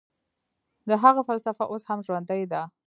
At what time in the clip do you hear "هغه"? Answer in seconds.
1.03-1.21